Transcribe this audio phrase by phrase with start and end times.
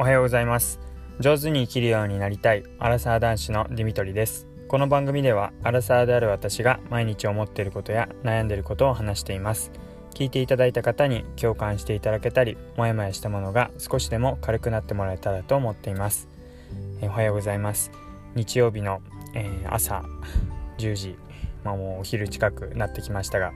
[0.00, 0.80] おはようございます。
[1.18, 4.48] 上手に生きるようになりたいアラサー男子のディミトリです。
[4.66, 9.72] この番組ではアラサーである私が毎日思っていることや悩んでいることを話しています。
[10.14, 16.28] 聞いていただいた方に共感していただけたりもやもやしたものが少しでも軽くなってもらえたらと思っています、
[17.02, 17.90] おはようございます。
[18.34, 19.02] 日曜日の、
[19.34, 20.02] えー、朝
[20.78, 21.18] 10時
[21.62, 23.52] まあもうお昼近くなってきましたが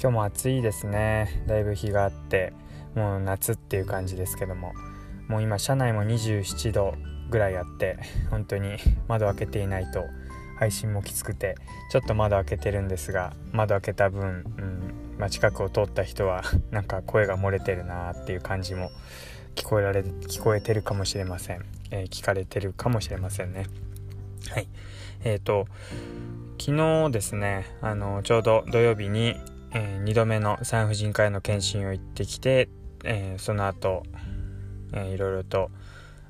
[0.00, 1.44] 今日も暑いですね。
[1.46, 2.54] だいぶ日があって
[2.94, 4.72] もう夏っていう感じですけども。
[5.32, 6.94] もう今車内も27度
[7.30, 8.76] ぐらいあって本当に
[9.08, 10.04] 窓開けていないと
[10.58, 11.56] 配信もきつくて
[11.90, 18.90] ちょっと窓開けてるんですが窓開けた分、うんまあ、近くを通った人はなんか声が漏れてるなっていう感じも
[19.54, 23.66] 聞こえられ聞こえてるかもしれません、えー、聞かれてるかもしれませんね。
[24.50, 24.68] はい。
[25.24, 25.66] えーと
[26.58, 29.34] 昨日ですねあのちょうど土曜日に、
[29.72, 32.68] えー、2度目の産婦人科への検診を行ってきて、
[33.02, 34.04] えー、その後
[34.92, 35.70] えー、いろいろと、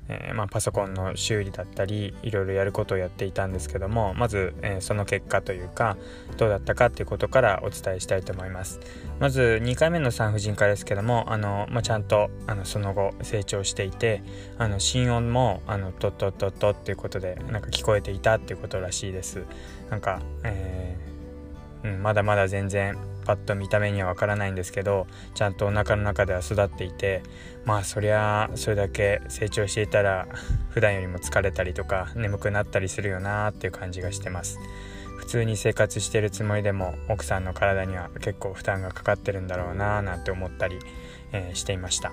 [0.09, 5.97] えー、まあ、パソコンの修理だったりいろいろやることをやっていたんですけどもまず、えー、その結果というか
[6.37, 8.79] どうだったかっていうことからお伝えしたいと思います。
[9.19, 14.23] まず2回目の産婦人科ですけどもあの、まあ、ちゃんとあのその後成長していて
[14.57, 19.43] あの心音もあのトットットットっていうことでなんか聞こえていたっていうことらしいです。
[19.89, 27.23] なんか、えー、うん、まだまだ全然パッと見た目にはわからないんですけどちゃんとお腹の中では育っていて
[27.65, 30.27] まあそりゃそれだけ成長していたら
[30.69, 34.59] 普段よりも疲れたりとか眠くなったりするよなっていう感じがしてます。
[35.17, 40.77] 普通に生活してるつもりでも奥さんの体には結構負担がかかってるんだろうななんて思ったり、
[41.31, 42.11] えー、していました。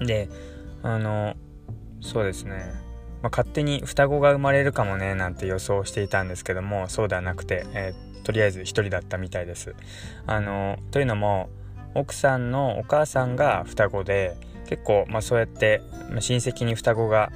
[0.00, 0.30] で
[0.82, 1.34] あの
[2.00, 2.85] そうですね。
[3.26, 9.74] まあ、勝手に双子が生まれるかもねなんて予想していたんですけどもそうではなくて、えー、とりあえず1人だったみたいです。
[10.28, 11.48] あのというのも
[11.94, 14.36] 奥さんのお母さんが双子で
[14.68, 17.32] 結構、まあ、そうやって、ま、親戚に双子が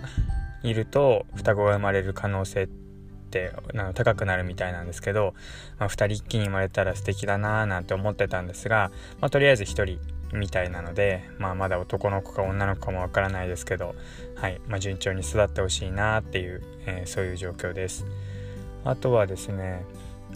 [0.63, 3.53] いると双子が生まれる可能性って
[3.95, 5.35] 高くなるみたいなんですけど、
[5.81, 9.99] まあ、2人一気に生まれたら素敵だなーなんて思ってたんですが、まあ、とりあえず1人
[10.33, 13.95] みたいなので、まあ、まだ男の子か女の子かもわからないですけど、
[14.37, 18.07] はいまあ、順調に育ってほしいなっていう、えー、そういう状況です。
[18.85, 19.85] あとはですね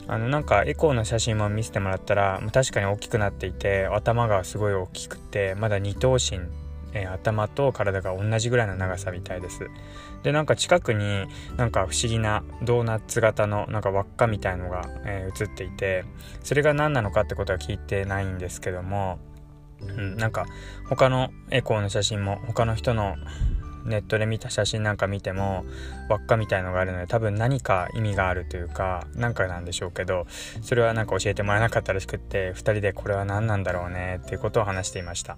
[0.06, 6.40] あのなんかエコーの写真も見せてもらったら確かに大きくなっていて頭がすごい大きくてまだ二頭身、
[6.92, 9.70] え、頭と体が同じぐらいの長さみたいです
[10.22, 16.04] でなんか近くになんか不思議なドーナツ型のなんか輪っかみたいのが、えー、映っていて
[16.42, 19.18] それが何なのかってことは聞いてないんですけども
[19.88, 20.46] うん、なんか
[20.88, 23.16] 他のエコーの写真も他の人の
[23.84, 25.64] ネットで見た写真なんか見ても
[26.08, 30.26] 輪っかみたいのがあるので多分何か意味があるというか何かなんでしょうけど
[30.62, 35.36] それはなんか教えてもらえなかったらしくって2人でこれは何なんだろうねっていうことを話していました。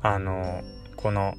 [0.00, 0.62] あの
[0.96, 1.34] この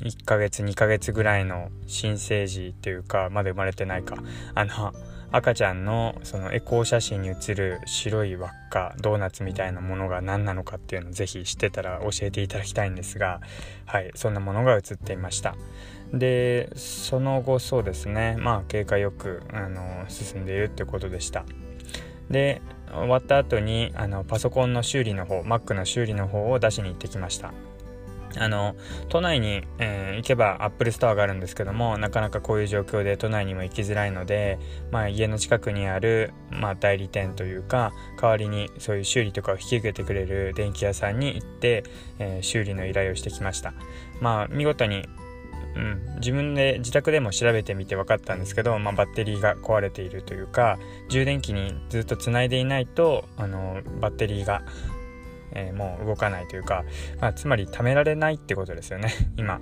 [0.00, 4.16] 1ヶ月2ヶ月ぐらいの新生児っていうかまだ生まれてないか。
[4.54, 4.92] あの
[5.36, 13.40] 赤ちゃんのそのエコー写真に写る白い輪っかドーナツみたいなものが何なのかっていうのを是非知ってたら教えていただきたいんですが
[13.84, 15.56] はいそんなものが写っていました。
[16.12, 18.36] でその後そうですね。
[18.38, 21.44] まあ経過よくあの進んでいるってことでした。
[22.30, 22.62] で
[22.92, 27.52] 終わった後にあのパソコンの修理の方 Mac の修理の方を出しに行ってきました。
[28.38, 28.74] あの
[29.08, 34.58] 都内に、えー、行けば Apple Store があるんですけどもなかなかこういう状況で都内にも行きづらいので、
[34.90, 41.84] まあ、家の近くにある、まあ、代理店というか代わりにそういう修理とかを引き受けてくれる電気屋さんに行って、
[42.18, 43.74] えー、修理の依頼をしてきました。
[44.20, 45.06] まあ見事に
[45.76, 50.78] うん、自分で自宅でも調べてみて分かったんですけど、まあ、バッテリーが壊れているというか
[51.08, 54.62] 充電器にずっとつないでいないとあのバッテリーが
[55.54, 56.84] えー、もう動かないというか、
[57.20, 59.12] まあ、つまり貯められないってことですよね。
[59.36, 59.60] 今、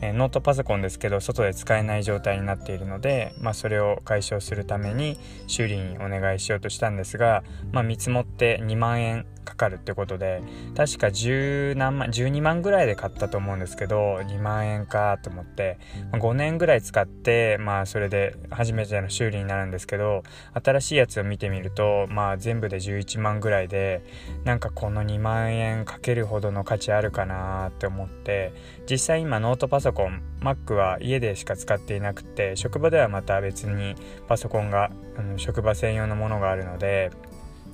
[0.00, 10.42] えー、ノートパソコンですけど外で使えない状態になっているので、まあ、それを解消するために修理にお願いしようとしたんですが、まあ、見積もって2万円かかるってことで
[10.76, 15.78] 確か10何万12万ぐらいで買ったと思うんですけど2万円かと思って、
[16.10, 20.22] ま、5年ぐらい使ってまあそれで初めての修理になるんですけど
[20.62, 24.04] 新しいやつを見てみるとまあ全部で11万ぐらいで
[24.44, 28.52] なんかこの2万円かけるほどの価値あるかなって思って
[28.90, 33.94] 実際今ノートパソコン Mac は家でしか使っていなくて職場ではまた別に
[34.28, 37.10] パソコンがあの職場専用のものがあるので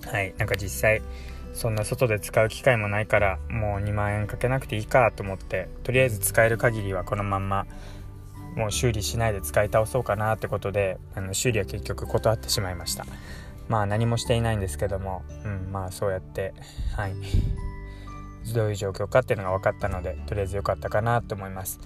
[0.06, 1.03] はいなんか実際
[1.58, 7.66] そんな外で使う機会もないからもう2万円かけなくていいかと思ってとりあえず使える限りはこのまんま
[8.55, 13.06] もう修理しないで使い倒そうかなってことであの修理は結局断ってしまいました。
[13.66, 16.55] まあ何もしていないんですけども、うん、まあそうやって
[16.96, 17.14] はい
[18.54, 21.81] どういう状況かっていうのが分かったのでとりあえず良かったかなと思います。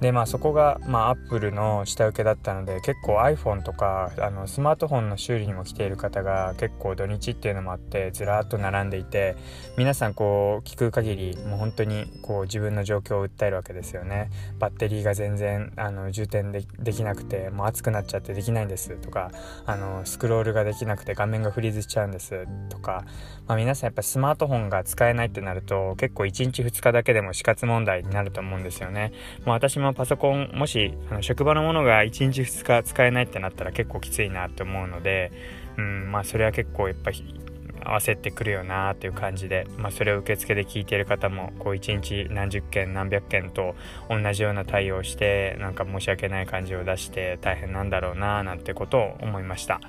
[0.00, 9.36] でまあそこが、まあ、アップルの下請けだったので結構 iPhone とかあのスマートフォンの修理にも来ている方が結構土日っていうのもあってずらっと並んでいて
[9.78, 14.30] 皆さんこう聞く限りもう本当にこう自分の状況を訴えるわけですよね。
[14.58, 19.30] バッテリーが全然あの充填でできなくてもう熱くなっちゃってできないんですとか
[19.64, 23.04] あのスクロールができなくて画面がフリーズしちゃうんですとか、
[23.46, 29.12] まあ、皆さんやっぱスマートフォンが使えないってなると結構1日2日だけでも死活問題になると思うんですよね。
[29.44, 35.32] もう私ものパソコンもしあの職場のものが1日2日使えないってなったら結構きついなって思うので、
[35.78, 37.40] うん、まあそれは結構やっぱり
[37.86, 43.76] 焦ってくるよなっていう感じで、まあ、それを受付で聞いてる方もこう1日何十件何百件と
[44.10, 49.80] 同じような対応してなんか申し訳ない感じを出して大変なんだろうななんてことを思いました。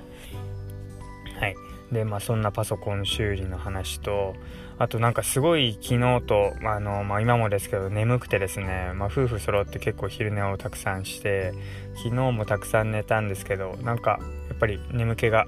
[1.39, 1.55] はい
[1.91, 4.35] でまあそんなパソコン修理の話と
[4.77, 11.53] あとなんかすごい昨日と、あのまあ、今もですけど眠くてですね、まあ、夫婦揃って結構昼寝をたくさんして
[11.95, 14.19] 昨日もたくさん寝たんですけどなんか
[14.49, 15.47] やっぱり眠気が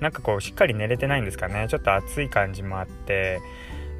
[0.00, 1.66] なんかこうしっかり寝れてないんですかね。
[1.70, 3.40] ちょっと暑い感じもあって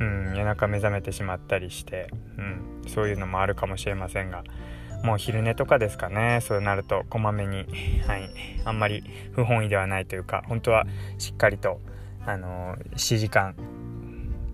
[0.00, 4.42] うん夜中目覚めてしまったりして、うん、そういうのもあるかもしれませんが
[5.04, 6.40] もう昼寝とかですかね。
[6.42, 7.66] そうなるとこまめに
[8.06, 8.30] はい。
[8.64, 10.86] あんまり不本意ではないというか本当は
[11.18, 11.80] しっかりと
[12.26, 13.54] あの7時間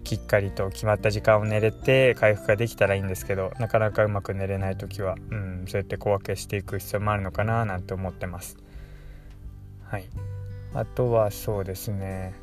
[0.03, 8.57] きっかりと決まった時間を寝れて回復ができたらいいんですけどなかなかうまく寝れない時は、うん、そうやって小分けしていく必要もあるのかななんて思ってます。
[9.85, 10.09] はい、
[10.75, 12.35] あとはそうですね。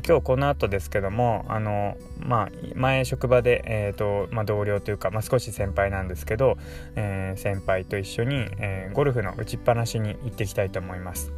[0.00, 6.56] 今日この後ですけどもあの、まあ、前職場で、えーとまあ、同僚というか、まあ、少し先輩なんですけど、
[6.96, 11.32] えー、先輩と一緒に、えー、ゴルフの打ちっぱなしに行ってきたいと思います。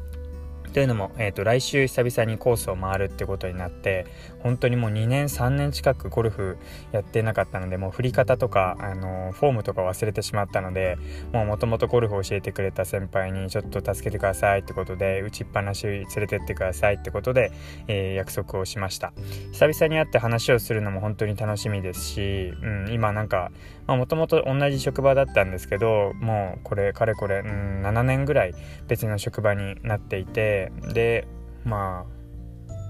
[0.74, 4.06] というのも、えーと、来週久々にコースを回るってことになって
[4.40, 6.58] 本当にもう2年3年近くゴルフ
[6.90, 10.98] やってなかったのでもう振り方とか、あのフォームとか忘れてしまったので
[11.32, 17.52] もともとゴルフを教えてくれた先輩にちょっと助けてくださいってことで打ちっぱなし連れてってくださいってことで、
[17.86, 19.12] えー、約束をしました。
[19.52, 23.52] 久々に会って話をするのも本当に楽しみですし、うん、今なんか
[23.86, 28.54] もともと同じ職場だったんですけどもうこれかれこれ、うん、7年ぐらい
[28.88, 31.26] 別の職場になっていてで、
[31.64, 32.14] まあ、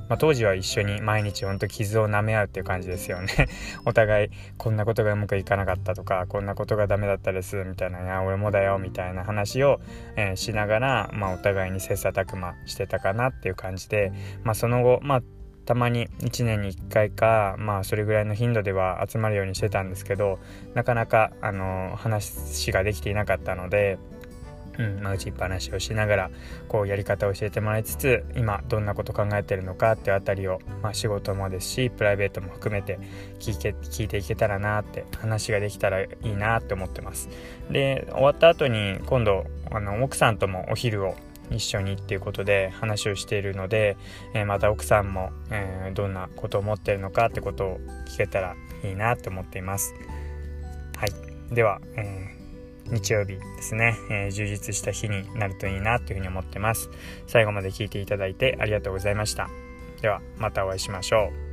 [0.09, 3.49] まあ、当時は一緒に毎日ほんと傷を舐め合うっていう感じですよね。
[3.87, 9.81] お互いこんなことがうまくいかなかったとかこんなことがダメだったですみたいな「いや俺もだよ」みたいな話を、
[10.17, 14.12] えー、しながら、まあ、お互いに切磋琢磨してたかなっていう感じで、
[14.43, 15.23] まあ、その後まあ
[15.65, 20.38] たまに1年に1回かまあそれぐらいの頻度では集まるようにしてたんですけど
[20.75, 23.99] なかなかあの話ができていなかったので
[24.79, 25.00] うん。
[25.03, 26.31] まあ、打ちっぱなしをしながら
[26.69, 32.99] こうやり方を教えてもらいつつ今どんなこと考えてるのかっていうあたりを、まあ、仕事もですしプライベートも含めて
[33.38, 37.29] 聞いて聞いていけたらなって話ができたらいいなって思ってます。
[37.71, 41.15] で終わった後に今度あの奥さんともお昼を
[41.50, 43.97] 一緒にっていうことで話をしているので、
[44.32, 49.94] えー、また奥さんも、えー、どんなことを思ってるのかってことを聞けたらいいなって思っています。
[50.97, 51.55] はい。
[51.55, 52.44] では、えー
[52.90, 56.90] 日曜日ですね、えー、充実した日になるといいなというふうに思ってます。
[57.26, 59.48] 最後まで聞いていただいてありがとうございました。
[60.02, 61.44] ではまたお会いしましょう。